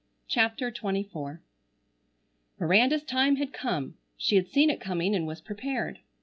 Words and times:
CHAPTER 0.27 0.71
XXIV 0.71 1.41
Miranda's 2.59 3.03
time 3.03 3.35
had 3.35 3.53
come. 3.53 3.97
She 4.17 4.35
had 4.35 4.47
seen 4.47 4.71
it 4.71 4.81
coming 4.81 5.13
and 5.13 5.27
was 5.27 5.41
prepared. 5.41 5.99